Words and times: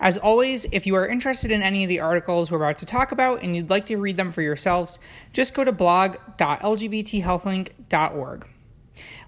As 0.00 0.18
always, 0.18 0.66
if 0.72 0.86
you 0.86 0.94
are 0.94 1.06
interested 1.06 1.50
in 1.50 1.62
any 1.62 1.84
of 1.84 1.88
the 1.88 2.00
articles 2.00 2.50
we're 2.50 2.58
about 2.58 2.78
to 2.78 2.86
talk 2.86 3.12
about 3.12 3.42
and 3.42 3.54
you'd 3.54 3.70
like 3.70 3.86
to 3.86 3.96
read 3.96 4.16
them 4.16 4.32
for 4.32 4.42
yourselves, 4.42 4.98
just 5.32 5.54
go 5.54 5.64
to 5.64 5.72
blog.lgbthealthlink.org. 5.72 8.48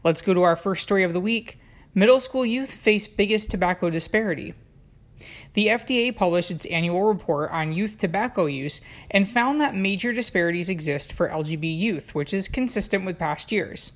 Let's 0.03 0.23
go 0.23 0.35
to 0.35 0.43
our 0.43 0.57
first 0.57 0.83
story 0.83 1.03
of 1.03 1.13
the 1.13 1.21
week. 1.21 1.59
Middle 1.95 2.19
school 2.19 2.45
youth 2.45 2.73
face 2.73 3.07
biggest 3.07 3.51
tobacco 3.51 3.89
disparity. 3.89 4.55
The 5.55 5.69
FDA 5.69 6.15
published 6.15 6.51
its 6.51 6.67
annual 6.67 7.05
report 7.05 7.51
on 7.53 7.73
youth 7.73 7.99
tobacco 7.99 8.47
use 8.47 8.81
and 9.11 9.29
found 9.29 9.61
that 9.61 9.75
major 9.75 10.13
disparities 10.13 10.69
exist 10.69 11.13
for 11.13 11.29
LGB 11.29 11.79
youth, 11.79 12.15
which 12.15 12.35
is 12.35 12.49
consistent 12.49 13.05
with 13.05 13.19
past 13.19 13.53
years. 13.53 13.93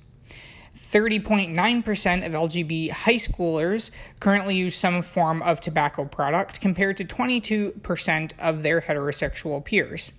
30.9% 0.91 2.25
of 2.25 2.31
LGB 2.31 2.89
high 2.91 3.13
schoolers 3.13 3.91
currently 4.19 4.55
use 4.55 4.75
some 4.75 5.01
form 5.01 5.41
of 5.43 5.61
tobacco 5.61 6.05
product, 6.05 6.59
compared 6.61 6.97
to 6.97 7.05
22% 7.05 8.31
of 8.39 8.63
their 8.63 8.81
heterosexual 8.81 9.63
peers. 9.63 10.13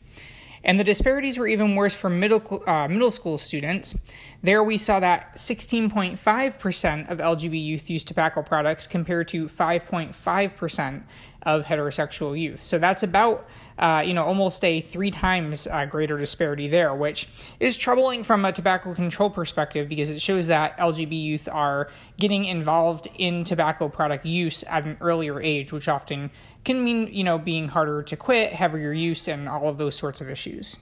And 0.63 0.79
the 0.79 0.85
disparities 0.85 1.39
were 1.39 1.47
even 1.47 1.75
worse 1.75 1.95
for 1.95 2.11
middle, 2.11 2.63
uh, 2.67 2.87
middle 2.87 3.11
school 3.11 3.39
students. 3.39 3.97
There 4.43 4.63
we 4.63 4.77
saw 4.77 5.01
that 5.01 5.37
16.5% 5.37 7.11
of 7.11 7.19
LGB 7.19 7.65
youth 7.65 7.89
use 7.89 8.05
tobacco 8.05 8.43
products 8.43 8.87
compared 8.87 9.29
to 9.29 9.47
5.5% 9.49 11.03
of 11.43 11.65
heterosexual 11.65 12.39
youth. 12.39 12.61
So 12.61 12.79
that's 12.79 13.03
about, 13.03 13.49
uh, 13.79 14.03
you 14.07 14.13
know, 14.13 14.25
almost 14.25 14.65
a 14.65 14.81
three 14.81 15.11
times 15.11 15.67
uh, 15.67 15.87
greater 15.87 16.19
disparity 16.19 16.69
there, 16.69 16.95
which 16.95 17.29
is 17.59 17.77
troubling 17.77 18.23
from 18.23 18.45
a 18.45 18.53
tobacco 18.53 18.95
control 18.95 19.31
perspective 19.31 19.89
because 19.89 20.11
it 20.11 20.21
shows 20.21 20.49
that 20.49 20.77
LGB 20.79 21.21
youth 21.21 21.49
are 21.51 21.89
getting 22.19 22.45
involved 22.45 23.09
in 23.17 23.45
tobacco 23.45 23.89
product 23.89 24.27
use 24.27 24.63
at 24.65 24.85
an 24.85 24.97
earlier 25.01 25.41
age, 25.41 25.73
which 25.73 25.89
often 25.89 26.31
can 26.65 26.85
mean, 26.85 27.09
you 27.13 27.25
know, 27.25 27.39
being 27.39 27.69
harder 27.69 28.03
to 28.03 28.17
quit, 28.17 28.53
heavier 28.53 28.93
use, 28.93 29.29
and 29.29 29.49
all 29.49 29.69
of 29.69 29.79
those 29.79 29.97
sorts 29.97 30.21
of 30.21 30.29
issues. 30.29 30.79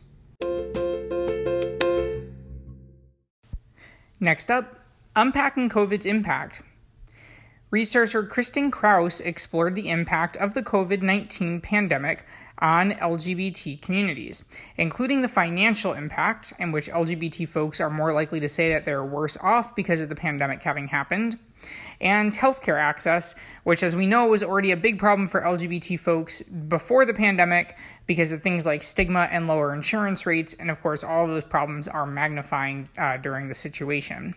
Next 4.21 4.51
up, 4.51 4.75
unpacking 5.15 5.69
COVID's 5.69 6.07
impact. 6.07 6.63
Researcher 7.71 8.23
Kristen 8.23 8.71
Krause 8.71 9.21
explored 9.21 9.75
the 9.75 9.91
impact 9.91 10.39
of 10.39 10.55
the 10.55 10.63
COVID 10.63 11.03
19 11.03 11.61
pandemic 11.61 12.25
on 12.61 12.93
LGBT 12.93 13.83
communities, 13.83 14.43
including 14.79 15.21
the 15.21 15.29
financial 15.29 15.93
impact, 15.93 16.55
in 16.59 16.73
which 16.73 16.89
LGBT 16.89 17.47
folks 17.47 17.79
are 17.79 17.91
more 17.91 18.15
likely 18.15 18.41
to 18.41 18.49
say 18.49 18.73
that 18.73 18.85
they're 18.85 19.05
worse 19.05 19.37
off 19.43 19.77
because 19.77 20.01
of 20.01 20.09
the 20.09 20.15
pandemic 20.15 20.63
having 20.63 20.87
happened, 20.87 21.39
and 22.01 22.33
healthcare 22.33 22.81
access, 22.81 23.35
which, 23.65 23.83
as 23.83 23.95
we 23.95 24.07
know, 24.07 24.29
was 24.29 24.43
already 24.43 24.71
a 24.71 24.77
big 24.77 24.99
problem 24.99 25.29
for 25.29 25.43
LGBT 25.43 26.01
folks 26.01 26.41
before 26.41 27.05
the 27.05 27.13
pandemic 27.13 27.77
because 28.07 28.33
of 28.33 28.43
things 28.43 28.65
like 28.65 28.83
stigma 28.83 29.29
and 29.31 29.47
lower 29.47 29.75
insurance 29.75 30.25
rates. 30.25 30.55
And 30.55 30.71
of 30.71 30.81
course, 30.81 31.05
all 31.05 31.25
of 31.25 31.31
those 31.31 31.45
problems 31.45 31.87
are 31.87 32.07
magnifying 32.07 32.89
uh, 32.97 33.19
during 33.19 33.49
the 33.49 33.55
situation. 33.55 34.35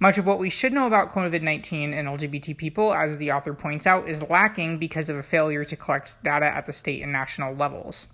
Much 0.00 0.18
of 0.18 0.26
what 0.26 0.38
we 0.38 0.50
should 0.50 0.72
know 0.72 0.86
about 0.86 1.12
COVID 1.12 1.42
19 1.42 1.92
and 1.92 2.08
LGBT 2.08 2.56
people, 2.56 2.94
as 2.94 3.18
the 3.18 3.32
author 3.32 3.54
points 3.54 3.86
out, 3.86 4.08
is 4.08 4.28
lacking 4.28 4.78
because 4.78 5.08
of 5.08 5.16
a 5.16 5.22
failure 5.22 5.64
to 5.64 5.76
collect 5.76 6.22
data 6.22 6.46
at 6.46 6.66
the 6.66 6.72
state 6.72 7.02
and 7.02 7.12
national 7.12 7.54
levels. 7.54 8.08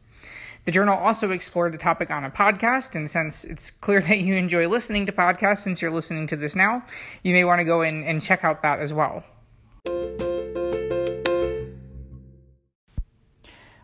The 0.64 0.72
journal 0.72 0.96
also 0.96 1.30
explored 1.30 1.74
the 1.74 1.78
topic 1.78 2.10
on 2.10 2.24
a 2.24 2.30
podcast, 2.30 2.96
and 2.96 3.10
since 3.10 3.44
it's 3.44 3.70
clear 3.70 4.00
that 4.08 4.20
you 4.20 4.34
enjoy 4.34 4.68
listening 4.68 5.06
to 5.06 5.12
podcasts 5.12 5.58
since 5.58 5.82
you're 5.82 5.90
listening 5.90 6.26
to 6.28 6.36
this 6.36 6.56
now, 6.56 6.84
you 7.22 7.32
may 7.34 7.44
want 7.44 7.60
to 7.60 7.64
go 7.64 7.82
in 7.82 8.02
and 8.04 8.22
check 8.22 8.44
out 8.44 8.62
that 8.62 8.80
as 8.80 8.92
well. 8.92 9.24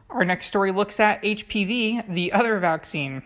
Our 0.08 0.24
next 0.24 0.48
story 0.48 0.72
looks 0.72 0.98
at 0.98 1.22
HPV, 1.22 2.12
the 2.12 2.32
other 2.32 2.58
vaccine. 2.58 3.22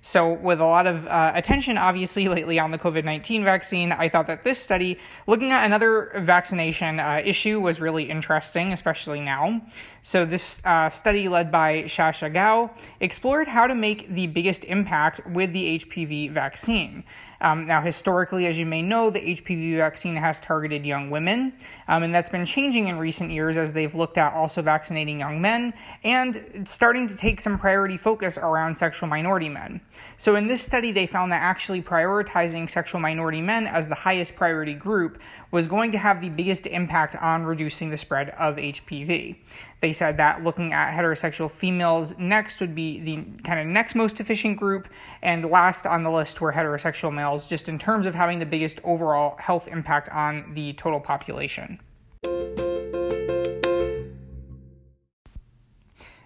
So, 0.00 0.32
with 0.34 0.60
a 0.60 0.64
lot 0.64 0.86
of 0.86 1.06
uh, 1.06 1.32
attention, 1.34 1.76
obviously, 1.76 2.28
lately 2.28 2.58
on 2.58 2.70
the 2.70 2.78
COVID 2.78 3.04
19 3.04 3.44
vaccine, 3.44 3.92
I 3.92 4.08
thought 4.08 4.26
that 4.28 4.44
this 4.44 4.60
study, 4.60 4.98
looking 5.26 5.50
at 5.50 5.64
another 5.64 6.12
vaccination 6.20 7.00
uh, 7.00 7.20
issue, 7.24 7.60
was 7.60 7.80
really 7.80 8.04
interesting, 8.04 8.72
especially 8.72 9.20
now. 9.20 9.60
So, 10.02 10.24
this 10.24 10.64
uh, 10.64 10.88
study, 10.88 11.28
led 11.28 11.50
by 11.50 11.82
Shasha 11.82 12.32
Gao, 12.32 12.70
explored 13.00 13.48
how 13.48 13.66
to 13.66 13.74
make 13.74 14.08
the 14.08 14.28
biggest 14.28 14.64
impact 14.64 15.26
with 15.26 15.52
the 15.52 15.78
HPV 15.78 16.30
vaccine. 16.30 17.04
Um, 17.40 17.66
now, 17.66 17.80
historically, 17.80 18.46
as 18.46 18.58
you 18.58 18.66
may 18.66 18.82
know, 18.82 19.10
the 19.10 19.20
HPV 19.20 19.76
vaccine 19.76 20.16
has 20.16 20.40
targeted 20.40 20.84
young 20.84 21.10
women, 21.10 21.52
um, 21.86 22.02
and 22.02 22.14
that's 22.14 22.30
been 22.30 22.44
changing 22.44 22.88
in 22.88 22.98
recent 22.98 23.30
years 23.30 23.56
as 23.56 23.72
they've 23.72 23.94
looked 23.94 24.18
at 24.18 24.32
also 24.32 24.60
vaccinating 24.60 25.20
young 25.20 25.40
men 25.40 25.72
and 26.02 26.64
starting 26.64 27.06
to 27.06 27.16
take 27.16 27.40
some 27.40 27.58
priority 27.58 27.96
focus 27.96 28.38
around 28.38 28.76
sexual 28.76 29.08
minority 29.08 29.48
men. 29.48 29.80
So, 30.16 30.34
in 30.36 30.46
this 30.46 30.62
study, 30.62 30.90
they 30.90 31.06
found 31.06 31.30
that 31.32 31.42
actually 31.42 31.82
prioritizing 31.82 32.68
sexual 32.68 33.00
minority 33.00 33.40
men 33.40 33.66
as 33.66 33.88
the 33.88 33.94
highest 33.94 34.34
priority 34.34 34.74
group 34.74 35.18
was 35.50 35.66
going 35.66 35.92
to 35.92 35.98
have 35.98 36.20
the 36.20 36.28
biggest 36.28 36.66
impact 36.66 37.16
on 37.16 37.44
reducing 37.44 37.90
the 37.90 37.96
spread 37.96 38.30
of 38.30 38.56
HPV. 38.56 39.36
They 39.80 39.92
said 39.92 40.16
that 40.18 40.44
looking 40.44 40.72
at 40.72 40.92
heterosexual 40.92 41.50
females 41.50 42.18
next 42.18 42.60
would 42.60 42.74
be 42.74 43.00
the 43.00 43.42
kind 43.42 43.60
of 43.60 43.66
next 43.66 43.94
most 43.94 44.20
efficient 44.20 44.58
group, 44.58 44.88
and 45.22 45.44
last 45.44 45.86
on 45.86 46.02
the 46.02 46.10
list 46.10 46.40
were 46.40 46.52
heterosexual 46.52 47.14
males, 47.14 47.27
just 47.36 47.68
in 47.68 47.78
terms 47.78 48.06
of 48.06 48.14
having 48.14 48.38
the 48.38 48.46
biggest 48.46 48.80
overall 48.84 49.36
health 49.38 49.68
impact 49.68 50.08
on 50.08 50.52
the 50.54 50.72
total 50.72 51.00
population. 51.00 51.80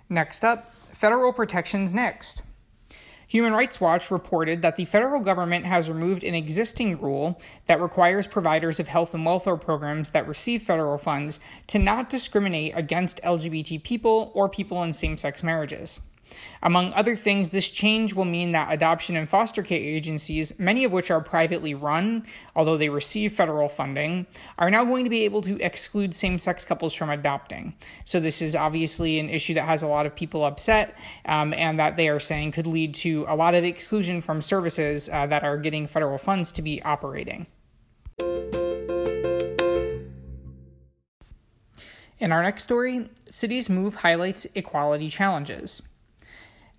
Next 0.09 0.45
up, 0.45 0.75
federal 0.93 1.33
protections 1.33 1.95
next. 1.95 2.43
Human 3.33 3.55
Rights 3.55 3.81
Watch 3.81 4.11
reported 4.11 4.61
that 4.61 4.77
the 4.77 4.85
federal 4.85 5.23
government 5.23 5.65
has 5.65 5.89
removed 5.89 6.23
an 6.23 6.35
existing 6.35 7.01
rule 7.01 7.41
that 7.67 7.81
requires 7.81 8.27
providers 8.27 8.79
of 8.79 8.89
health 8.89 9.15
and 9.15 9.25
welfare 9.25 9.57
programs 9.57 10.11
that 10.11 10.29
receive 10.29 10.63
federal 10.63 10.99
funds 10.99 11.41
to 11.69 11.79
not 11.79 12.11
discriminate 12.11 12.75
against 12.77 13.23
LGBT 13.23 13.83
people 13.83 14.33
or 14.35 14.51
people 14.51 14.83
in 14.83 14.93
same 14.93 15.17
sex 15.17 15.43
marriages. 15.43 16.01
Among 16.63 16.93
other 16.93 17.17
things, 17.17 17.51
this 17.51 17.71
change 17.71 18.15
will 18.15 18.25
mean 18.25 18.53
that 18.53 18.73
adoption 18.73 19.17
and 19.17 19.29
foster 19.29 19.63
care 19.63 19.79
agencies, 19.79 20.53
many 20.59 20.85
of 20.85 20.93
which 20.93 21.11
are 21.11 21.21
privately 21.21 21.75
run, 21.75 22.25
although 22.55 22.77
they 22.77 22.89
receive 22.89 23.33
federal 23.33 23.69
funding, 23.69 24.27
are 24.59 24.71
now 24.71 24.85
going 24.85 25.05
to 25.05 25.11
be 25.11 25.25
able 25.25 25.43
to 25.43 25.61
exclude 25.61 26.15
same 26.15 26.39
sex 26.39 26.65
couples 26.65 26.95
from 26.95 27.11
adopting. 27.11 27.75
So, 28.05 28.21
this 28.21 28.41
is 28.41 28.55
obviously 28.55 29.19
an 29.19 29.29
issue 29.29 29.55
that 29.55 29.67
has 29.67 29.83
a 29.83 29.89
lot 29.89 30.07
of 30.07 30.15
people 30.15 30.45
upset, 30.45 30.97
um, 31.27 31.53
and 31.55 31.79
that 31.79 31.97
they 31.97 32.09
are 32.09 32.21
saying 32.21 32.53
could 32.53 32.67
lead 32.67 32.95
to 32.95 33.25
a 33.29 33.37
lot 33.37 33.55
of 33.55 33.65
exclusion 33.65 34.21
from 34.21 34.41
services 34.41 35.09
uh, 35.09 35.27
that 35.27 35.45
are 35.45 35.57
getting 35.57 35.87
federal 35.87 36.19
funds 36.19 36.53
to 36.53 36.63
be 36.63 36.83
operating. 36.83 37.47
In 42.23 42.31
our 42.31 42.41
next 42.45 42.63
story, 42.63 43.11
Cities 43.29 43.69
Move 43.69 43.97
highlights 43.97 44.47
equality 44.55 45.09
challenges. 45.09 45.83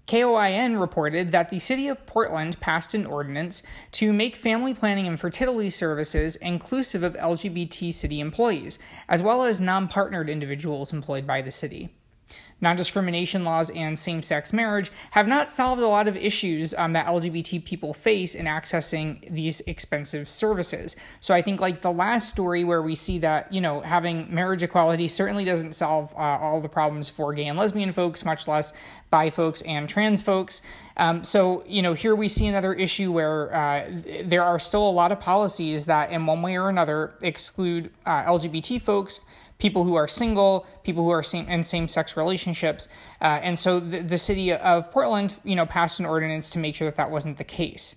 KOIN 0.05 0.77
reported 0.77 1.31
that 1.31 1.49
the 1.49 1.59
city 1.59 1.87
of 1.87 2.05
Portland 2.05 2.59
passed 2.59 2.93
an 2.93 3.05
ordinance 3.05 3.63
to 3.93 4.11
make 4.11 4.35
family 4.35 4.73
planning 4.73 5.07
and 5.07 5.19
fertility 5.19 5.69
services 5.69 6.35
inclusive 6.37 7.03
of 7.03 7.15
LGBT 7.15 7.93
city 7.93 8.19
employees, 8.19 8.79
as 9.07 9.23
well 9.23 9.43
as 9.43 9.61
non 9.61 9.87
partnered 9.87 10.29
individuals 10.29 10.91
employed 10.91 11.25
by 11.25 11.41
the 11.41 11.51
city 11.51 11.89
non 12.63 12.75
discrimination 12.75 13.43
laws 13.43 13.69
and 13.71 13.99
same 13.99 14.23
sex 14.23 14.53
marriage 14.53 14.91
have 15.11 15.27
not 15.27 15.51
solved 15.51 15.81
a 15.81 15.87
lot 15.87 16.07
of 16.07 16.15
issues 16.15 16.73
um, 16.75 16.93
that 16.93 17.05
LGBT 17.05 17.63
people 17.63 17.93
face 17.93 18.33
in 18.33 18.45
accessing 18.45 19.29
these 19.29 19.61
expensive 19.61 20.27
services. 20.27 20.95
So 21.19 21.33
I 21.35 21.41
think, 21.41 21.59
like 21.59 21.81
the 21.81 21.91
last 21.91 22.29
story 22.29 22.63
where 22.63 22.81
we 22.81 22.95
see 22.95 23.19
that, 23.19 23.51
you 23.51 23.61
know, 23.61 23.81
having 23.81 24.33
marriage 24.33 24.63
equality 24.63 25.07
certainly 25.07 25.43
doesn't 25.43 25.73
solve 25.73 26.13
uh, 26.15 26.17
all 26.17 26.61
the 26.61 26.69
problems 26.69 27.09
for 27.09 27.33
gay 27.33 27.47
and 27.47 27.59
lesbian 27.59 27.91
folks, 27.91 28.25
much 28.25 28.47
less 28.47 28.73
bi 29.09 29.29
folks 29.29 29.61
and 29.63 29.87
trans 29.87 30.21
folks. 30.21 30.61
Um, 30.97 31.23
so, 31.23 31.63
you 31.67 31.81
know, 31.81 31.93
here 31.93 32.15
we 32.15 32.27
see 32.27 32.47
another 32.47 32.73
issue 32.73 33.11
where 33.11 33.53
uh, 33.53 33.91
there 34.23 34.43
are 34.43 34.57
still 34.57 34.89
a 34.89 34.91
lot 34.91 35.11
of 35.11 35.19
policies 35.19 35.85
that, 35.87 36.11
in 36.11 36.25
one 36.25 36.41
way 36.41 36.57
or 36.57 36.69
another, 36.69 37.13
exclude 37.21 37.91
uh, 38.05 38.23
LGBT 38.23 38.81
folks 38.81 39.19
people 39.63 39.85
who 39.85 39.95
are 39.95 40.09
single, 40.09 40.67
people 40.83 41.05
who 41.05 41.09
are 41.09 41.23
same, 41.23 41.47
in 41.47 41.63
same 41.63 41.87
sex 41.87 42.17
relationships. 42.17 42.89
Uh, 43.21 43.39
and 43.41 43.57
so 43.57 43.79
the, 43.79 44.01
the 44.01 44.17
city 44.17 44.51
of 44.51 44.91
Portland, 44.91 45.35
you 45.45 45.55
know, 45.55 45.65
passed 45.65 46.01
an 46.01 46.05
ordinance 46.05 46.49
to 46.49 46.59
make 46.59 46.75
sure 46.75 46.85
that 46.85 46.97
that 46.97 47.09
wasn't 47.09 47.37
the 47.37 47.45
case. 47.45 47.95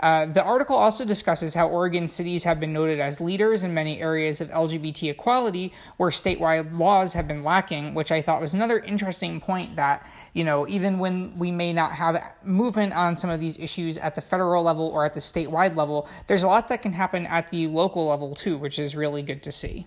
Uh, 0.00 0.26
the 0.26 0.42
article 0.42 0.74
also 0.74 1.04
discusses 1.04 1.54
how 1.54 1.68
Oregon 1.68 2.08
cities 2.08 2.42
have 2.42 2.58
been 2.58 2.72
noted 2.72 2.98
as 2.98 3.20
leaders 3.20 3.62
in 3.62 3.72
many 3.72 4.00
areas 4.00 4.40
of 4.40 4.50
LGBT 4.50 5.10
equality 5.10 5.72
where 5.96 6.10
statewide 6.10 6.76
laws 6.76 7.12
have 7.12 7.28
been 7.28 7.44
lacking, 7.44 7.94
which 7.94 8.10
I 8.10 8.20
thought 8.20 8.40
was 8.40 8.52
another 8.52 8.80
interesting 8.80 9.40
point 9.40 9.76
that, 9.76 10.04
you 10.32 10.42
know, 10.42 10.66
even 10.66 10.98
when 10.98 11.38
we 11.38 11.52
may 11.52 11.72
not 11.72 11.92
have 11.92 12.20
movement 12.42 12.94
on 12.94 13.16
some 13.16 13.30
of 13.30 13.38
these 13.38 13.60
issues 13.60 13.96
at 13.96 14.16
the 14.16 14.20
federal 14.20 14.64
level 14.64 14.88
or 14.88 15.04
at 15.04 15.14
the 15.14 15.20
statewide 15.20 15.76
level, 15.76 16.08
there's 16.26 16.42
a 16.42 16.48
lot 16.48 16.66
that 16.68 16.82
can 16.82 16.92
happen 16.92 17.26
at 17.26 17.48
the 17.50 17.68
local 17.68 18.08
level 18.08 18.34
too, 18.34 18.58
which 18.58 18.80
is 18.80 18.96
really 18.96 19.22
good 19.22 19.44
to 19.44 19.52
see. 19.52 19.86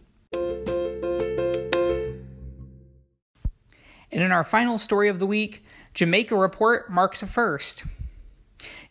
And 4.11 4.23
in 4.23 4.31
our 4.31 4.43
final 4.43 4.77
story 4.77 5.09
of 5.09 5.19
the 5.19 5.27
week, 5.27 5.63
Jamaica 5.93 6.35
Report 6.35 6.89
marks 6.89 7.21
a 7.21 7.27
first. 7.27 7.83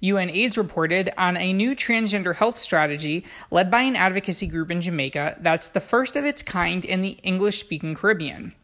UNAIDS 0.02 0.56
reported 0.56 1.10
on 1.18 1.36
a 1.36 1.52
new 1.52 1.74
transgender 1.74 2.34
health 2.34 2.56
strategy 2.56 3.24
led 3.50 3.70
by 3.70 3.82
an 3.82 3.96
advocacy 3.96 4.46
group 4.46 4.70
in 4.70 4.80
Jamaica 4.80 5.38
that's 5.40 5.70
the 5.70 5.80
first 5.80 6.16
of 6.16 6.24
its 6.24 6.42
kind 6.42 6.84
in 6.84 7.02
the 7.02 7.18
English 7.22 7.58
speaking 7.58 7.94
Caribbean. 7.94 8.54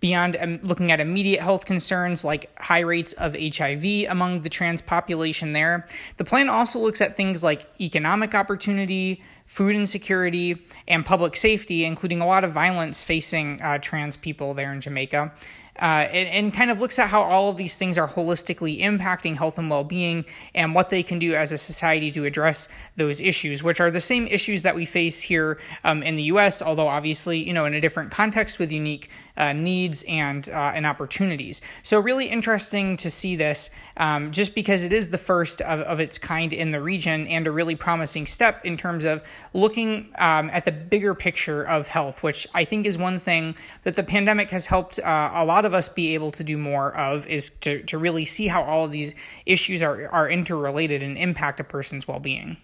Beyond 0.00 0.36
um, 0.38 0.60
looking 0.62 0.92
at 0.92 1.00
immediate 1.00 1.40
health 1.40 1.64
concerns 1.64 2.22
like 2.22 2.54
high 2.60 2.80
rates 2.80 3.14
of 3.14 3.34
HIV 3.34 4.10
among 4.10 4.42
the 4.42 4.50
trans 4.50 4.82
population 4.82 5.54
there, 5.54 5.86
the 6.18 6.24
plan 6.24 6.50
also 6.50 6.78
looks 6.78 7.00
at 7.00 7.16
things 7.16 7.42
like 7.42 7.66
economic 7.80 8.34
opportunity, 8.34 9.22
food 9.46 9.74
insecurity, 9.74 10.66
and 10.88 11.04
public 11.04 11.36
safety, 11.36 11.84
including 11.84 12.20
a 12.20 12.26
lot 12.26 12.44
of 12.44 12.52
violence 12.52 13.04
facing 13.04 13.60
uh, 13.62 13.78
trans 13.78 14.16
people 14.16 14.54
there 14.54 14.72
in 14.72 14.80
Jamaica 14.80 15.32
uh, 15.80 16.08
and, 16.10 16.28
and, 16.28 16.54
kind 16.54 16.70
of 16.70 16.80
looks 16.80 16.98
at 16.98 17.08
how 17.08 17.22
all 17.22 17.50
of 17.50 17.56
these 17.56 17.76
things 17.76 17.98
are 17.98 18.08
holistically 18.08 18.80
impacting 18.80 19.36
health 19.36 19.58
and 19.58 19.68
well 19.68 19.84
being 19.84 20.24
and 20.54 20.74
what 20.74 20.88
they 20.88 21.02
can 21.02 21.18
do 21.18 21.34
as 21.34 21.52
a 21.52 21.58
society 21.58 22.10
to 22.10 22.24
address 22.24 22.68
those 22.96 23.20
issues, 23.20 23.62
which 23.62 23.80
are 23.80 23.90
the 23.90 24.00
same 24.00 24.26
issues 24.26 24.62
that 24.62 24.74
we 24.74 24.86
face 24.86 25.20
here 25.20 25.58
um, 25.84 26.02
in 26.02 26.16
the 26.16 26.24
US, 26.24 26.62
although 26.62 26.88
obviously, 26.88 27.38
you 27.38 27.52
know, 27.52 27.66
in 27.66 27.74
a 27.74 27.80
different 27.80 28.10
context 28.10 28.58
with 28.58 28.72
unique 28.72 29.10
uh, 29.36 29.52
needs 29.52 30.02
and, 30.08 30.48
uh, 30.48 30.72
and 30.74 30.86
opportunities. 30.86 31.60
So, 31.82 32.00
really 32.00 32.26
interesting 32.26 32.96
to 32.96 33.10
see 33.10 33.36
this 33.36 33.68
um, 33.98 34.32
just 34.32 34.54
because 34.54 34.84
it 34.84 34.94
is 34.94 35.10
the 35.10 35.18
first 35.18 35.60
of, 35.60 35.80
of 35.80 36.00
its 36.00 36.16
kind 36.16 36.54
in 36.54 36.70
the 36.70 36.80
region 36.80 37.26
and 37.26 37.46
a 37.46 37.50
really 37.50 37.76
promising 37.76 38.24
step 38.24 38.64
in 38.64 38.78
terms 38.78 39.04
of 39.04 39.22
looking 39.52 40.12
um, 40.18 40.50
at 40.50 40.64
the 40.64 40.72
bigger 40.72 41.14
picture 41.14 41.62
of 41.62 41.88
health, 41.88 42.22
which 42.22 42.46
I 42.54 42.64
think 42.64 42.86
is 42.86 42.98
one 42.98 43.18
thing 43.18 43.56
that 43.84 43.94
the 43.94 44.02
pandemic 44.02 44.50
has 44.50 44.66
helped 44.66 44.98
uh, 44.98 45.30
a 45.34 45.44
lot 45.44 45.64
of 45.64 45.74
us 45.74 45.88
be 45.88 46.14
able 46.14 46.32
to 46.32 46.44
do 46.44 46.58
more 46.58 46.94
of 46.96 47.26
is 47.26 47.50
to, 47.60 47.82
to 47.84 47.98
really 47.98 48.24
see 48.24 48.48
how 48.48 48.62
all 48.62 48.84
of 48.84 48.92
these 48.92 49.14
issues 49.46 49.82
are, 49.82 50.08
are 50.08 50.28
interrelated 50.28 51.02
and 51.02 51.16
impact 51.18 51.60
a 51.60 51.64
person's 51.64 52.06
well 52.06 52.20
being. 52.20 52.56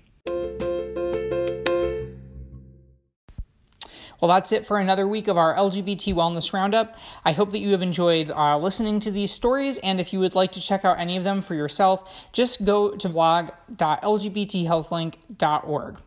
Well, 4.22 4.28
that's 4.28 4.52
it 4.52 4.64
for 4.64 4.78
another 4.78 5.06
week 5.08 5.26
of 5.26 5.36
our 5.36 5.56
LGBT 5.56 6.14
Wellness 6.14 6.52
Roundup. 6.52 6.96
I 7.24 7.32
hope 7.32 7.50
that 7.50 7.58
you 7.58 7.72
have 7.72 7.82
enjoyed 7.82 8.30
uh, 8.30 8.56
listening 8.56 9.00
to 9.00 9.10
these 9.10 9.32
stories, 9.32 9.78
and 9.78 10.00
if 10.00 10.12
you 10.12 10.20
would 10.20 10.36
like 10.36 10.52
to 10.52 10.60
check 10.60 10.84
out 10.84 11.00
any 11.00 11.16
of 11.16 11.24
them 11.24 11.42
for 11.42 11.56
yourself, 11.56 12.08
just 12.32 12.64
go 12.64 12.94
to 12.94 13.08
blog.lgbthealthlink.org. 13.08 15.98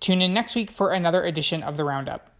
Tune 0.00 0.22
in 0.22 0.34
next 0.34 0.54
week 0.54 0.70
for 0.70 0.90
another 0.90 1.24
edition 1.24 1.62
of 1.62 1.76
the 1.76 1.84
Roundup. 1.84 2.31